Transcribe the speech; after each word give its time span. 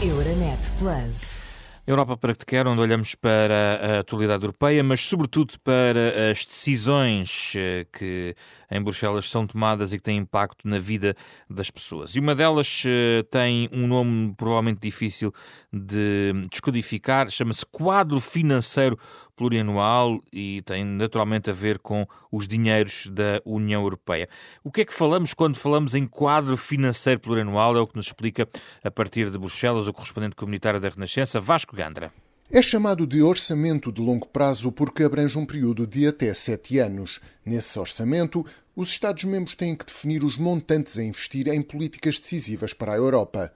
Euronet 0.00 0.70
Plus. 0.78 1.47
Europa 1.88 2.18
para 2.18 2.34
que 2.34 2.40
te 2.40 2.44
quer, 2.46 2.66
onde 2.66 2.82
olhamos 2.82 3.14
para 3.14 3.80
a 3.80 3.98
atualidade 4.00 4.44
europeia, 4.44 4.84
mas 4.84 5.00
sobretudo 5.00 5.54
para 5.64 6.30
as 6.30 6.44
decisões 6.44 7.54
eh, 7.56 7.86
que 7.90 8.34
em 8.70 8.82
Bruxelas 8.82 9.30
são 9.30 9.46
tomadas 9.46 9.94
e 9.94 9.96
que 9.96 10.02
têm 10.02 10.18
impacto 10.18 10.68
na 10.68 10.78
vida 10.78 11.16
das 11.48 11.70
pessoas. 11.70 12.14
E 12.14 12.20
uma 12.20 12.34
delas 12.34 12.84
eh, 12.86 13.22
tem 13.30 13.70
um 13.72 13.86
nome 13.86 14.34
provavelmente 14.36 14.80
difícil 14.80 15.32
de 15.72 16.34
descodificar, 16.50 17.30
chama-se 17.30 17.64
Quadro 17.64 18.20
Financeiro 18.20 18.98
Plurianual 19.38 20.20
e 20.32 20.62
tem 20.62 20.84
naturalmente 20.84 21.48
a 21.48 21.52
ver 21.52 21.78
com 21.78 22.04
os 22.30 22.48
dinheiros 22.48 23.06
da 23.06 23.40
União 23.44 23.82
Europeia. 23.82 24.28
O 24.64 24.70
que 24.72 24.80
é 24.80 24.84
que 24.84 24.92
falamos 24.92 25.32
quando 25.32 25.56
falamos 25.56 25.94
em 25.94 26.08
quadro 26.08 26.56
financeiro 26.56 27.20
plurianual? 27.20 27.76
É 27.76 27.80
o 27.80 27.86
que 27.86 27.94
nos 27.94 28.06
explica 28.06 28.48
a 28.82 28.90
partir 28.90 29.30
de 29.30 29.38
Bruxelas 29.38 29.86
o 29.86 29.92
correspondente 29.92 30.34
comunitário 30.34 30.80
da 30.80 30.88
Renascença, 30.88 31.38
Vasco 31.38 31.76
Gandra. 31.78 32.12
É 32.50 32.60
chamado 32.60 33.06
de 33.06 33.22
orçamento 33.22 33.92
de 33.92 34.00
longo 34.00 34.26
prazo 34.26 34.72
porque 34.72 35.04
abrange 35.04 35.38
um 35.38 35.46
período 35.46 35.86
de 35.86 36.08
até 36.08 36.34
sete 36.34 36.80
anos. 36.80 37.20
Nesse 37.46 37.78
orçamento, 37.78 38.44
os 38.74 38.88
Estados-membros 38.88 39.54
têm 39.54 39.76
que 39.76 39.86
definir 39.86 40.24
os 40.24 40.36
montantes 40.36 40.98
a 40.98 41.04
investir 41.04 41.46
em 41.46 41.62
políticas 41.62 42.18
decisivas 42.18 42.72
para 42.72 42.94
a 42.94 42.96
Europa. 42.96 43.54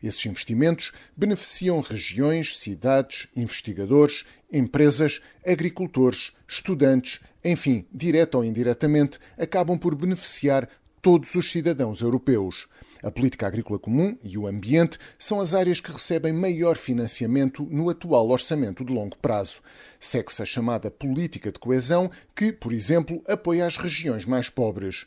Esses 0.00 0.24
investimentos 0.24 0.92
beneficiam 1.16 1.80
regiões, 1.80 2.56
cidades, 2.58 3.26
investigadores, 3.34 4.24
empresas, 4.52 5.20
agricultores, 5.44 6.32
estudantes, 6.46 7.18
enfim, 7.44 7.86
direta 7.92 8.38
ou 8.38 8.44
indiretamente, 8.44 9.18
acabam 9.36 9.76
por 9.76 9.96
beneficiar 9.96 10.68
todos 11.02 11.34
os 11.34 11.50
cidadãos 11.50 12.02
europeus. 12.02 12.68
A 13.04 13.10
política 13.10 13.46
agrícola 13.46 13.78
comum 13.78 14.16
e 14.24 14.38
o 14.38 14.46
ambiente 14.46 14.98
são 15.18 15.38
as 15.38 15.52
áreas 15.52 15.78
que 15.78 15.92
recebem 15.92 16.32
maior 16.32 16.78
financiamento 16.78 17.68
no 17.70 17.90
atual 17.90 18.30
orçamento 18.30 18.82
de 18.82 18.90
longo 18.90 19.14
prazo. 19.18 19.60
Segue-se 20.00 20.42
a 20.42 20.46
chamada 20.46 20.90
política 20.90 21.52
de 21.52 21.58
coesão, 21.58 22.10
que, 22.34 22.50
por 22.50 22.72
exemplo, 22.72 23.22
apoia 23.28 23.66
as 23.66 23.76
regiões 23.76 24.24
mais 24.24 24.48
pobres. 24.48 25.04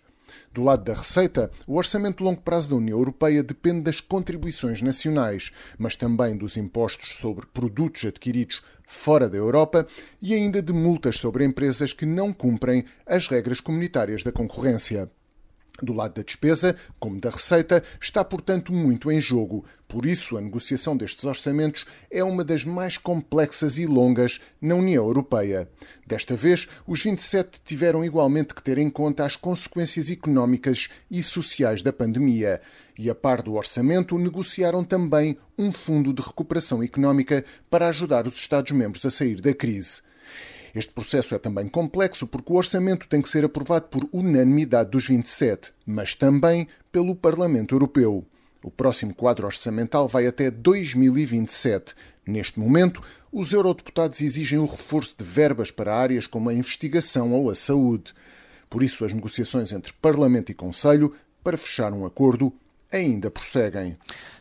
Do 0.54 0.62
lado 0.62 0.84
da 0.84 0.94
receita, 0.94 1.50
o 1.66 1.76
orçamento 1.76 2.18
de 2.20 2.24
longo 2.26 2.42
prazo 2.42 2.70
da 2.70 2.76
União 2.76 3.00
Europeia 3.00 3.42
depende 3.42 3.82
das 3.82 4.00
contribuições 4.00 4.80
nacionais, 4.80 5.52
mas 5.76 5.96
também 5.96 6.38
dos 6.38 6.56
impostos 6.56 7.16
sobre 7.16 7.48
produtos 7.48 8.06
adquiridos 8.06 8.62
fora 8.86 9.28
da 9.28 9.38
Europa 9.38 9.88
e 10.22 10.36
ainda 10.36 10.62
de 10.62 10.72
multas 10.72 11.20
sobre 11.20 11.44
empresas 11.44 11.94
que 11.94 12.06
não 12.06 12.32
cumprem 12.32 12.86
as 13.08 13.26
regras 13.28 13.60
comunitárias 13.60 14.22
da 14.22 14.32
concorrência. 14.32 15.10
Do 15.82 15.94
lado 15.94 16.16
da 16.16 16.24
despesa, 16.24 16.76
como 17.00 17.20
da 17.20 17.30
receita, 17.30 17.84
está, 18.02 18.24
portanto, 18.24 18.74
muito 18.74 19.12
em 19.12 19.22
jogo. 19.22 19.64
Por 19.88 20.06
isso, 20.06 20.38
a 20.38 20.42
negociação 20.42 20.98
destes 20.98 21.24
orçamentos 21.24 21.86
é 22.10 22.24
uma 22.24 22.44
das 22.44 22.66
mais 22.66 22.98
complexas 22.98 23.78
e 23.78 23.86
longas 23.86 24.42
na 24.60 24.76
União 24.76 25.06
Europeia. 25.06 25.70
Desta 26.06 26.36
vez, 26.36 26.68
os 26.86 27.02
27 27.02 27.62
tiveram 27.64 28.04
igualmente 28.04 28.54
que 28.54 28.64
ter 28.64 28.78
em 28.78 28.90
conta 28.90 29.24
as 29.24 29.36
consequências 29.36 30.10
económicas 30.10 30.90
e 31.10 31.22
sociais 31.22 31.82
da 31.82 31.94
pandemia. 31.94 32.60
E, 32.98 33.10
a 33.10 33.16
par 33.16 33.44
do 33.44 33.54
orçamento, 33.54 34.18
negociaram 34.18 34.84
também 34.84 35.38
um 35.58 35.72
fundo 35.72 36.12
de 36.12 36.22
recuperação 36.22 36.82
económica 36.82 37.46
para 37.70 37.88
ajudar 37.88 38.28
os 38.28 38.36
Estados-membros 38.36 39.06
a 39.06 39.12
sair 39.12 39.40
da 39.40 39.54
crise. 39.54 40.02
Este 40.78 40.94
processo 40.94 41.34
é 41.34 41.40
também 41.40 41.68
complexo 41.68 42.28
porque 42.28 42.54
o 42.54 42.56
orçamento 42.56 43.08
tem 43.08 43.20
que 43.20 43.30
ser 43.30 43.44
aprovado 43.44 43.88
por 43.88 44.08
unanimidade 44.14 44.92
dos 44.92 45.08
27, 45.08 45.74
mas 45.84 46.14
também 46.14 46.68
pelo 46.92 47.16
Parlamento 47.16 47.74
Europeu. 47.74 48.24
O 48.62 48.70
próximo 48.70 49.12
quadro 49.12 49.48
orçamental 49.48 50.08
vai 50.08 50.28
até 50.28 50.52
2027. 50.52 51.96
Neste 52.28 52.60
momento, 52.60 53.02
os 53.32 53.52
eurodeputados 53.54 54.22
exigem 54.22 54.60
o 54.60 54.68
reforço 54.68 55.16
de 55.18 55.26
verbas 55.26 55.72
para 55.72 55.96
áreas 55.96 56.28
como 56.28 56.48
a 56.48 56.54
investigação 56.54 57.34
ou 57.34 57.50
a 57.50 57.56
saúde. 57.56 58.14
Por 58.70 58.84
isso, 58.84 59.04
as 59.04 59.12
negociações 59.12 59.72
entre 59.72 59.94
Parlamento 59.94 60.52
e 60.52 60.54
Conselho 60.54 61.12
para 61.44 61.58
fechar 61.58 61.92
um 61.92 62.06
acordo 62.06 62.54
ainda 62.92 63.30
prosseguem. 63.30 63.98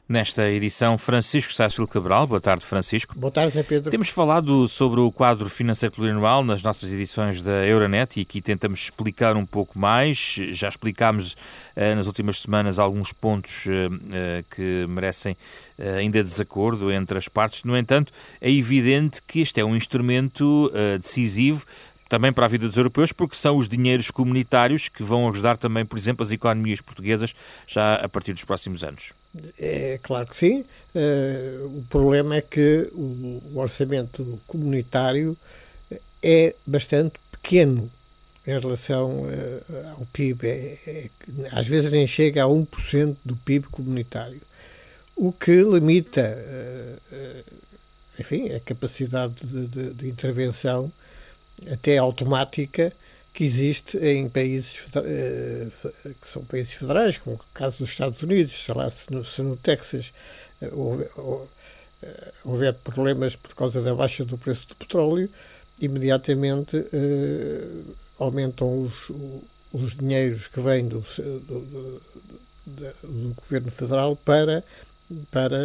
Nesta 0.09 0.49
edição, 0.49 0.97
Francisco 0.97 1.53
Sácio 1.53 1.85
Cabral. 1.85 2.29
Boa 2.29 2.41
tarde, 2.41 2.65
Francisco. 2.65 3.19
Boa 3.19 3.33
tarde, 3.33 3.55
Zé 3.55 3.65
Pedro. 3.65 3.91
Temos 3.91 4.09
falado 4.09 4.69
sobre 4.69 5.01
o 5.01 5.11
quadro 5.11 5.51
financeiro 5.51 5.93
plurianual 5.93 6.45
nas 6.45 6.63
nossas 6.63 6.93
edições 6.93 7.43
da 7.43 7.67
Euronet 7.67 8.17
e 8.17 8.23
aqui 8.23 8.41
tentamos 8.41 8.83
explicar 8.83 9.37
um 9.37 9.45
pouco 9.45 9.77
mais. 9.77 10.39
Já 10.53 10.69
explicámos 10.69 11.37
eh, 11.75 11.97
nas 11.97 12.07
últimas 12.07 12.39
semanas 12.39 12.79
alguns 12.79 13.13
pontos 13.13 13.67
eh, 13.67 13.89
eh, 14.13 14.45
que 14.49 14.87
merecem 14.89 15.37
ainda 15.99 16.23
desacordo 16.23 16.93
entre 16.93 17.19
as 17.19 17.27
partes. 17.27 17.65
No 17.65 17.77
entanto, 17.77 18.13
é 18.41 18.51
evidente 18.51 19.21
que 19.27 19.41
este 19.41 19.61
é 19.61 19.65
um 19.65 19.75
instrumento 19.75 20.71
decisivo 20.99 21.67
também 22.09 22.33
para 22.33 22.45
a 22.47 22.49
vida 22.49 22.67
dos 22.67 22.77
europeus, 22.77 23.13
porque 23.13 23.35
são 23.35 23.57
os 23.57 23.69
dinheiros 23.69 24.11
comunitários 24.11 24.89
que 24.89 25.03
vão 25.03 25.29
ajudar 25.29 25.57
também, 25.57 25.85
por 25.85 25.99
exemplo, 25.99 26.23
as 26.25 26.31
economias 26.31 26.81
portuguesas 26.81 27.35
já 27.67 27.97
a 27.97 28.09
partir 28.09 28.33
dos 28.33 28.45
próximos 28.45 28.85
anos. 28.85 29.13
É 29.59 29.99
claro 30.03 30.27
que 30.27 30.37
sim. 30.37 30.65
Uh, 30.95 31.67
o 31.79 31.85
problema 31.91 32.37
é 32.37 32.41
que 32.41 32.89
o, 32.93 33.43
o 33.53 33.59
orçamento 33.59 34.41
comunitário 34.47 35.37
é 36.23 36.55
bastante 36.67 37.15
pequeno 37.31 37.91
em 38.47 38.59
relação 38.59 39.25
uh, 39.25 39.91
ao 39.99 40.07
PIB. 40.13 40.47
É, 40.47 40.79
é, 40.87 41.11
às 41.53 41.67
vezes 41.67 41.91
nem 41.91 42.07
chega 42.07 42.45
a 42.45 42.47
1% 42.47 43.17
do 43.25 43.37
PIB 43.37 43.67
comunitário, 43.67 44.41
o 45.17 45.33
que 45.33 45.63
limita, 45.63 46.37
uh, 47.13 47.45
enfim, 48.19 48.51
a 48.55 48.61
capacidade 48.61 49.35
de, 49.45 49.67
de, 49.67 49.95
de 49.95 50.09
intervenção 50.09 50.91
até 51.71 51.99
automática 51.99 52.93
que 53.37 53.45
existe 53.45 53.99
em 53.99 54.31
países 54.31 54.87
eh, 54.97 55.69
que 56.23 56.27
são 56.27 56.43
países 56.45 56.73
federais, 56.73 57.19
como 57.19 57.37
o 57.37 57.41
caso 57.53 57.81
dos 57.81 57.91
Estados 57.91 58.23
Unidos, 58.23 58.65
sei 58.65 58.75
lá, 58.75 58.89
se 58.89 59.13
no, 59.13 59.23
se 59.23 59.43
no 59.43 59.59
Texas 59.59 60.11
eh, 60.63 60.71
houver, 60.73 61.11
eh, 62.03 62.33
houver, 62.45 62.73
problemas 62.73 63.37
por 63.37 63.55
causa 63.55 63.83
da 63.83 63.95
baixa 63.95 64.25
do 64.25 64.39
preço 64.39 64.67
do 64.69 64.75
petróleo, 64.75 65.29
imediatamente 65.79 66.83
aumentam 68.19 68.85
os, 68.85 69.13
os 69.71 69.95
dinheiros 69.95 70.47
que 70.47 70.59
vêm 70.59 70.89
do, 70.89 71.01
do, 71.01 71.61
do, 71.61 72.03
do 72.65 73.35
governo 73.35 73.71
federal 73.71 74.17
para, 74.17 74.65
para 75.31 75.59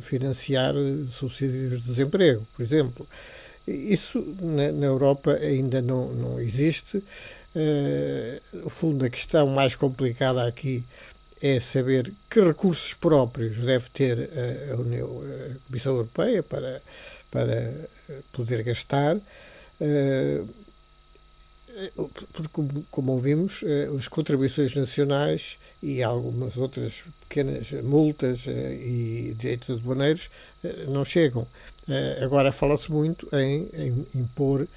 financiar 0.00 0.74
subsídios 1.08 1.82
de 1.82 1.86
desemprego, 1.86 2.44
por 2.56 2.62
exemplo. 2.64 3.06
Isso 3.66 4.36
na, 4.40 4.72
na 4.72 4.86
Europa 4.86 5.34
ainda 5.34 5.80
não, 5.80 6.12
não 6.14 6.40
existe. 6.40 6.98
Uh, 7.54 8.40
no 8.64 8.70
fundo, 8.70 9.04
a 9.04 9.10
questão 9.10 9.46
mais 9.48 9.74
complicada 9.76 10.46
aqui 10.46 10.84
é 11.40 11.60
saber 11.60 12.12
que 12.30 12.40
recursos 12.40 12.94
próprios 12.94 13.58
deve 13.58 13.88
ter 13.90 14.30
a, 14.72 14.76
União, 14.76 15.20
a 15.20 15.66
Comissão 15.66 15.94
Europeia 15.94 16.42
para, 16.42 16.80
para 17.30 17.72
poder 18.32 18.62
gastar. 18.62 19.16
Uh, 19.16 20.48
porque, 21.96 22.84
como, 22.90 23.12
ouvimos, 23.12 23.62
uh, 23.62 23.96
as 23.96 24.08
contribuições 24.08 24.74
nacionais 24.74 25.58
e 25.82 26.02
algumas 26.02 26.56
outras 26.56 27.02
pequenas 27.20 27.70
multas 27.82 28.46
uh, 28.46 28.50
e 28.50 29.34
direitos 29.38 29.70
aduaneiros 29.70 30.30
não 30.88 31.04
chegam. 31.04 31.46
agora 32.22 32.52
fala-se 32.52 32.90
muito 32.90 33.28
em, 33.34 33.68
em 33.74 34.06
impor 34.14 34.68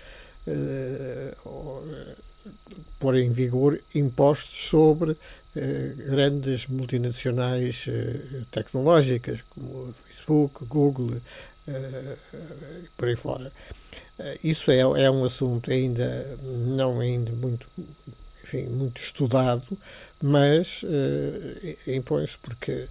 pôr 2.99 3.15
em 3.15 3.31
vigor 3.31 3.79
impostos 3.93 4.67
sobre 4.67 5.15
grandes 6.07 6.67
multinacionais 6.67 7.87
tecnológicas 8.51 9.43
como 9.49 9.93
Facebook, 10.07 10.65
Google, 10.65 11.21
por 12.97 13.07
aí 13.07 13.15
fora. 13.15 13.51
Eh, 14.19 14.39
isso 14.43 14.71
é, 14.71 14.79
é 14.79 15.11
um 15.11 15.23
assunto 15.25 15.71
ainda 15.71 16.37
não 16.43 16.99
ainda 16.99 17.31
muito, 17.31 17.67
enfim, 18.43 18.65
muito 18.67 19.01
estudado, 19.01 19.77
mas 20.21 20.83
uh, 20.83 21.91
impõe-se 21.91 22.37
porque, 22.37 22.87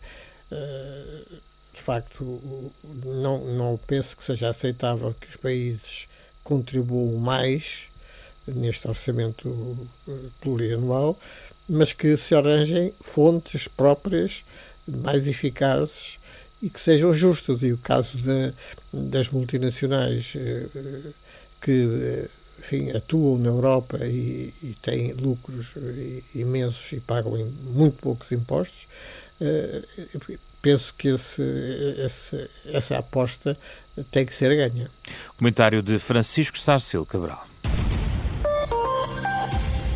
uh, 0.53 1.37
de 1.73 1.81
facto, 1.81 2.73
não, 3.05 3.44
não 3.44 3.81
penso 3.87 4.17
que 4.17 4.25
seja 4.25 4.50
aceitável 4.50 5.15
que 5.15 5.29
os 5.29 5.37
países 5.37 6.09
contribuam 6.43 7.17
mais 7.19 7.85
neste 8.47 8.87
orçamento 8.87 9.88
plurianual, 10.43 11.19
mas 11.67 11.94
que 11.94 12.15
se 12.17 12.35
arranjem 12.35 12.93
fontes 13.00 13.67
próprias 13.67 14.44
mais 14.87 15.26
eficazes 15.26 16.19
e 16.62 16.71
que 16.71 16.81
sejam 16.81 17.12
justos. 17.12 17.62
E 17.62 17.73
o 17.73 17.79
caso 17.79 18.19
de, 18.19 18.53
das 18.93 19.29
multinacionais 19.29 20.35
eh, 20.37 20.67
que 21.61 21.73
eh, 21.73 22.29
enfim, 22.59 22.91
atuam 22.93 23.39
na 23.39 23.49
Europa 23.49 23.99
e, 24.06 24.53
e 24.62 24.75
têm 24.81 25.12
lucros 25.12 25.75
imensos 26.35 26.93
e 26.93 27.01
pagam 27.01 27.33
muito 27.75 27.99
poucos 27.99 28.33
impostos, 28.33 28.87
penso 30.62 30.95
que 30.97 31.09
esse, 31.09 31.43
esse, 31.99 32.49
essa 32.65 32.97
aposta 32.97 33.59
tem 34.11 34.25
que 34.25 34.35
ser 34.35 34.57
ganha. 34.57 34.91
Comentário 35.37 35.83
de 35.83 35.99
Francisco 35.99 36.59
Sarcil 36.59 37.05
Cabral. 37.05 37.54